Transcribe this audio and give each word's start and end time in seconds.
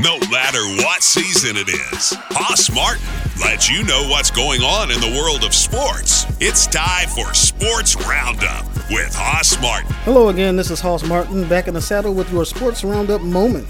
no 0.00 0.18
matter 0.30 0.62
what 0.82 1.02
season 1.02 1.56
it 1.56 1.68
is. 1.68 2.12
Hoss 2.30 2.70
Martin 2.72 3.04
lets 3.40 3.68
you 3.68 3.82
know 3.84 4.08
what's 4.08 4.30
going 4.30 4.62
on 4.62 4.90
in 4.90 5.00
the 5.00 5.18
world 5.20 5.44
of 5.44 5.52
sports. 5.52 6.26
It's 6.40 6.66
time 6.66 7.08
for 7.08 7.34
Sports 7.34 7.96
Roundup 8.06 8.66
with 8.90 9.12
Hoss 9.14 9.60
Martin. 9.60 9.90
Hello 10.04 10.28
again, 10.28 10.54
this 10.54 10.70
is 10.70 10.80
Hoss 10.80 11.04
Martin 11.04 11.48
back 11.48 11.66
in 11.66 11.74
the 11.74 11.80
saddle 11.80 12.14
with 12.14 12.32
your 12.32 12.44
Sports 12.44 12.84
Roundup 12.84 13.22
moment. 13.22 13.68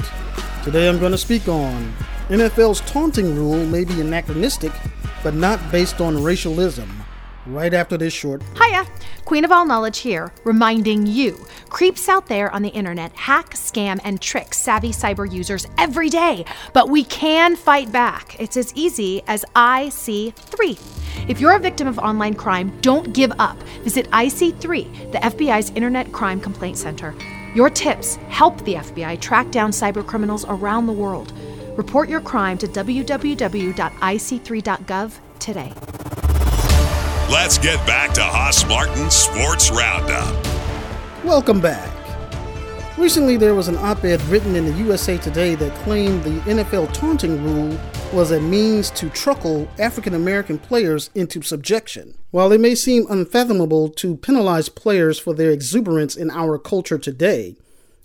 Today 0.64 0.88
I'm 0.88 0.98
going 0.98 1.12
to 1.12 1.18
speak 1.18 1.48
on 1.48 1.94
NFL's 2.28 2.80
taunting 2.82 3.34
rule 3.34 3.64
may 3.64 3.84
be 3.84 4.00
anachronistic, 4.00 4.72
but 5.22 5.34
not 5.34 5.58
based 5.72 6.00
on 6.00 6.22
racialism 6.22 6.97
right 7.48 7.74
after 7.74 7.96
this 7.96 8.12
short. 8.12 8.42
Hiya, 8.62 8.86
Queen 9.24 9.44
of 9.44 9.52
All 9.52 9.66
Knowledge 9.66 9.98
here, 9.98 10.32
reminding 10.44 11.06
you 11.06 11.44
creeps 11.68 12.08
out 12.08 12.26
there 12.26 12.50
on 12.50 12.62
the 12.62 12.70
internet 12.70 13.12
hack, 13.12 13.50
scam, 13.50 14.00
and 14.04 14.20
trick 14.20 14.54
savvy 14.54 14.90
cyber 14.90 15.30
users 15.30 15.66
every 15.76 16.08
day. 16.08 16.44
But 16.72 16.88
we 16.88 17.04
can 17.04 17.56
fight 17.56 17.92
back. 17.92 18.40
It's 18.40 18.56
as 18.56 18.72
easy 18.74 19.22
as 19.26 19.44
IC3. 19.54 20.78
If 21.28 21.40
you're 21.40 21.56
a 21.56 21.58
victim 21.58 21.86
of 21.86 21.98
online 21.98 22.34
crime, 22.34 22.78
don't 22.80 23.12
give 23.12 23.32
up. 23.38 23.60
Visit 23.82 24.10
IC3, 24.10 25.12
the 25.12 25.18
FBI's 25.18 25.70
Internet 25.70 26.12
Crime 26.12 26.40
Complaint 26.40 26.78
Center. 26.78 27.14
Your 27.54 27.70
tips 27.70 28.16
help 28.28 28.62
the 28.64 28.74
FBI 28.74 29.20
track 29.20 29.50
down 29.50 29.70
cyber 29.70 30.06
criminals 30.06 30.44
around 30.48 30.86
the 30.86 30.92
world. 30.92 31.32
Report 31.76 32.08
your 32.08 32.20
crime 32.20 32.58
to 32.58 32.66
www.ic3.gov 32.66 35.12
today. 35.38 35.72
Let's 37.30 37.58
get 37.58 37.76
back 37.86 38.14
to 38.14 38.22
Hoss 38.22 38.66
Martin 38.66 39.10
Sports 39.10 39.70
Roundup. 39.70 40.34
Welcome 41.22 41.60
back. 41.60 41.92
Recently, 42.96 43.36
there 43.36 43.54
was 43.54 43.68
an 43.68 43.76
op 43.76 44.02
ed 44.02 44.22
written 44.22 44.56
in 44.56 44.64
the 44.64 44.72
USA 44.84 45.18
Today 45.18 45.54
that 45.56 45.74
claimed 45.80 46.24
the 46.24 46.40
NFL 46.50 46.90
taunting 46.94 47.44
rule 47.44 47.78
was 48.14 48.30
a 48.30 48.40
means 48.40 48.88
to 48.92 49.10
truckle 49.10 49.68
African 49.78 50.14
American 50.14 50.58
players 50.58 51.10
into 51.14 51.42
subjection. 51.42 52.16
While 52.30 52.50
it 52.50 52.62
may 52.62 52.74
seem 52.74 53.04
unfathomable 53.10 53.90
to 53.90 54.16
penalize 54.16 54.70
players 54.70 55.18
for 55.18 55.34
their 55.34 55.50
exuberance 55.50 56.16
in 56.16 56.30
our 56.30 56.58
culture 56.58 56.96
today, 56.96 57.56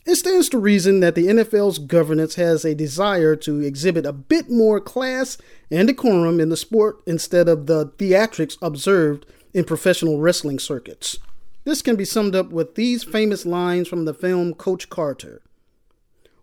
it 0.05 0.15
stands 0.15 0.49
to 0.49 0.57
reason 0.57 0.99
that 0.99 1.15
the 1.15 1.27
NFL's 1.27 1.79
governance 1.79 2.35
has 2.35 2.65
a 2.65 2.75
desire 2.75 3.35
to 3.37 3.61
exhibit 3.61 4.05
a 4.05 4.11
bit 4.11 4.49
more 4.49 4.81
class 4.81 5.37
and 5.71 5.87
decorum 5.87 6.41
in 6.41 6.49
the 6.49 6.57
sport 6.57 7.01
instead 7.05 7.47
of 7.47 7.67
the 7.67 7.87
theatrics 7.97 8.57
observed 8.61 9.25
in 9.53 9.63
professional 9.63 10.19
wrestling 10.19 10.59
circuits. 10.59 11.17
This 11.63 11.81
can 11.81 11.95
be 11.95 12.03
summed 12.03 12.35
up 12.35 12.49
with 12.49 12.75
these 12.75 13.05
famous 13.05 13.45
lines 13.45 13.87
from 13.87 14.03
the 14.03 14.13
film 14.13 14.53
Coach 14.53 14.89
Carter 14.89 15.41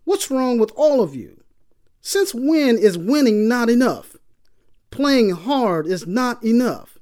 What's 0.03 0.31
wrong 0.31 0.57
with 0.57 0.71
all 0.75 1.01
of 1.01 1.15
you? 1.15 1.43
Since 2.01 2.33
when 2.33 2.79
is 2.79 2.97
winning 2.97 3.47
not 3.47 3.69
enough? 3.69 4.15
Playing 4.89 5.29
hard 5.29 5.85
is 5.85 6.07
not 6.07 6.43
enough. 6.43 6.97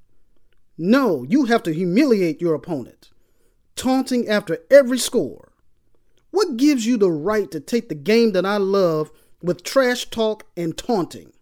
No, 0.78 1.24
you 1.24 1.46
have 1.46 1.64
to 1.64 1.74
humiliate 1.74 2.42
your 2.42 2.54
opponent, 2.54 3.10
taunting 3.78 4.28
after 4.28 4.60
every 4.70 4.98
score 4.98 5.49
what 6.40 6.56
gives 6.56 6.86
you 6.86 6.96
the 6.96 7.12
right 7.12 7.52
to 7.52 7.60
take 7.60 7.90
the 7.90 7.96
game 7.96 8.32
that 8.32 8.46
I 8.46 8.56
love 8.56 9.12
with 9.42 9.62
trash 9.62 10.10
talk 10.10 10.46
and 10.56 10.78
taunting? 10.78 11.34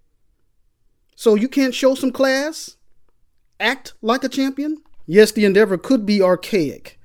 So 1.15 1.35
you 1.35 1.47
can't 1.47 1.75
show 1.75 1.93
some 1.93 2.09
class? 2.09 2.77
Act 3.59 3.93
like 4.01 4.23
a 4.23 4.29
champion? 4.29 4.77
Yes, 5.05 5.31
the 5.31 5.45
endeavor 5.45 5.77
could 5.77 6.03
be 6.03 6.19
archaic, 6.19 6.99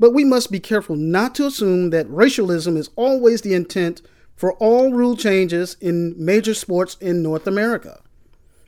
but 0.00 0.12
we 0.12 0.24
must 0.24 0.50
be 0.50 0.58
careful 0.58 0.96
not 0.96 1.36
to 1.36 1.46
assume 1.46 1.90
that 1.90 2.10
racialism 2.10 2.76
is 2.76 2.90
always 2.96 3.42
the 3.42 3.54
intent 3.54 4.02
for 4.34 4.54
all 4.54 4.92
rule 4.92 5.16
changes 5.16 5.76
in 5.80 6.16
major 6.18 6.54
sports 6.54 6.96
in 7.00 7.22
North 7.22 7.46
America. 7.46 8.02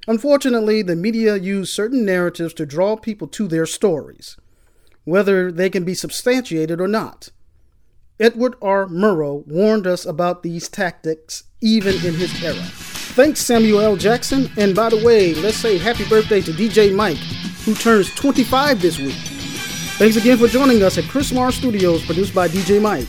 Unfortunately, 0.06 0.80
the 0.80 0.94
media 0.94 1.34
use 1.34 1.72
certain 1.72 2.04
narratives 2.04 2.54
to 2.54 2.66
draw 2.66 2.94
people 2.94 3.26
to 3.26 3.48
their 3.48 3.66
stories, 3.66 4.36
whether 5.02 5.50
they 5.50 5.70
can 5.70 5.82
be 5.82 5.94
substantiated 5.94 6.80
or 6.80 6.86
not. 6.86 7.30
Edward 8.20 8.54
R. 8.60 8.86
Murrow 8.86 9.46
warned 9.46 9.86
us 9.86 10.04
about 10.04 10.42
these 10.42 10.68
tactics 10.68 11.44
even 11.62 11.94
in 12.04 12.14
his 12.14 12.42
era. 12.44 12.62
Thanks, 13.16 13.40
Samuel 13.40 13.80
L. 13.80 13.96
Jackson. 13.96 14.50
And 14.58 14.74
by 14.76 14.90
the 14.90 15.02
way, 15.02 15.34
let's 15.34 15.56
say 15.56 15.78
happy 15.78 16.06
birthday 16.06 16.42
to 16.42 16.52
DJ 16.52 16.94
Mike, 16.94 17.16
who 17.64 17.74
turns 17.74 18.14
25 18.14 18.82
this 18.82 18.98
week. 18.98 19.14
Thanks 19.96 20.16
again 20.16 20.36
for 20.36 20.48
joining 20.48 20.82
us 20.82 20.98
at 20.98 21.04
Chris 21.04 21.32
Marr 21.32 21.50
Studios, 21.50 22.04
produced 22.04 22.34
by 22.34 22.46
DJ 22.46 22.80
Mike. 22.80 23.08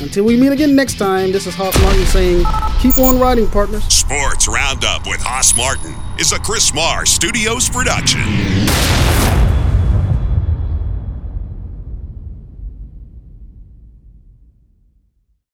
Until 0.00 0.24
we 0.24 0.36
meet 0.36 0.52
again 0.52 0.74
next 0.74 0.98
time, 0.98 1.30
this 1.30 1.46
is 1.46 1.54
Hoss 1.54 1.80
Martin 1.82 2.04
saying, 2.06 2.44
keep 2.80 2.98
on 2.98 3.18
riding, 3.18 3.48
partners. 3.48 3.84
Sports 3.84 4.48
Roundup 4.48 5.06
with 5.06 5.20
Hoss 5.20 5.56
Martin 5.56 5.94
is 6.18 6.32
a 6.32 6.38
Chris 6.38 6.74
Marr 6.74 7.06
Studios 7.06 7.68
production. 7.68 9.37